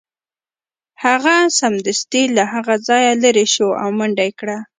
هغه 1.03 1.35
سمدستي 1.59 2.23
له 2.35 2.43
هغه 2.53 2.75
ځایه 2.87 3.13
لیرې 3.23 3.45
شو 3.55 3.69
او 3.81 3.89
منډه 3.97 4.23
یې 4.27 4.31
کړه 4.39 4.57